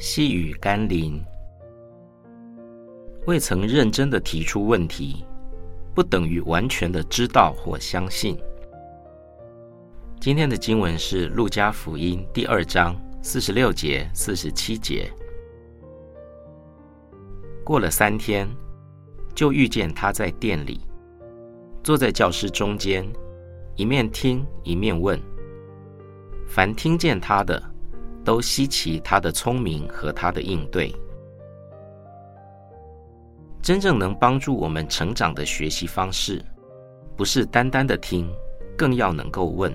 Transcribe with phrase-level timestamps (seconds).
[0.00, 1.20] 细雨甘霖，
[3.26, 5.24] 未曾认真的提出问题，
[5.92, 8.38] 不等于完全的知道或相信。
[10.20, 15.10] 今天的经文是《路加福音》第二章四十六节、四十七节。
[17.64, 18.48] 过了三天，
[19.34, 20.80] 就遇见他在店里，
[21.82, 23.04] 坐在教师中间，
[23.74, 25.20] 一面听一面问。
[26.46, 27.60] 凡听见他的，
[28.24, 30.94] 都稀奇他的聪明和他的应对。
[33.60, 36.42] 真正能帮助我们成长的学习方式，
[37.16, 38.30] 不是单单的听，
[38.76, 39.74] 更要能够问。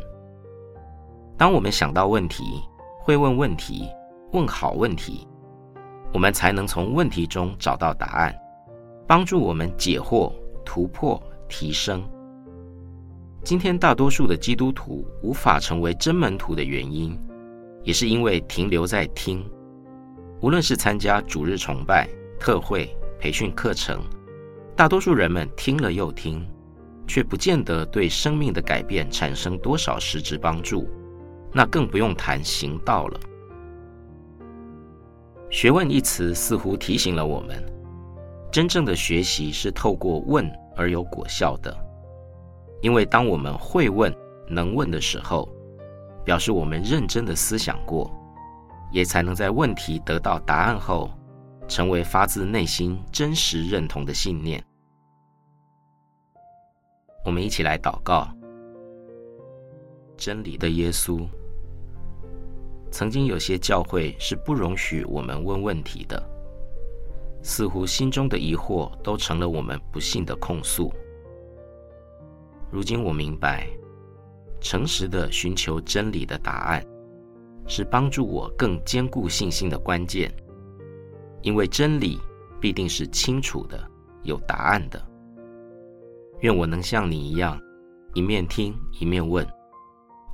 [1.38, 2.44] 当我们想到问题，
[3.00, 3.88] 会问问题，
[4.32, 5.28] 问好问题，
[6.14, 8.34] 我们才能从问题中找到答案，
[9.06, 10.32] 帮助我们解惑、
[10.64, 12.04] 突破、提升。
[13.44, 17.20] 今天大多数的基督徒无法成为真门徒的原因，
[17.84, 19.46] 也是因为停留在听。
[20.42, 24.02] 无论是参加主日崇拜、特会、培训课程，
[24.76, 26.46] 大多数人们听了又听，
[27.08, 30.88] 却不见得对生命的改变产生多少实质帮助。
[31.54, 33.20] 那更不用谈行道了。
[35.50, 37.64] 学问一词似乎提醒了我们，
[38.52, 41.72] 真正的学习是透过问而有果效的。
[42.82, 44.14] 因为当我们会问、
[44.48, 45.48] 能问的时候，
[46.24, 48.12] 表示我们认真的思想过，
[48.92, 51.12] 也才能在问题得到答案后，
[51.68, 54.64] 成为发自内心真实认同的信念。
[57.26, 58.28] 我们一起来祷告：
[60.18, 61.26] 真理的耶稣，
[62.92, 66.22] 曾经有些教会是不容许我们问问题的，
[67.42, 70.94] 似乎心中的疑惑都成了我们不幸的控诉。
[72.70, 73.68] 如今我明白，
[74.64, 76.84] 诚实的寻求真理的答案，
[77.68, 80.34] 是帮助我更坚固信心的关键。
[81.42, 82.18] 因为真理
[82.62, 83.86] 必定是清楚的、
[84.24, 85.06] 有答案的。
[86.40, 87.60] 愿我能像你一样，
[88.14, 89.46] 一面听一面问，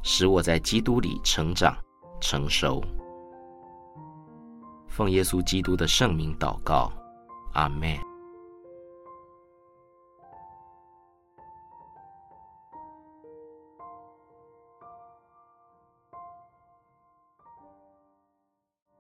[0.04, 1.76] 使我在基督里成长
[2.22, 2.84] 成熟。
[4.88, 6.92] 奉耶稣基督的圣名祷告，
[7.54, 8.09] 阿门。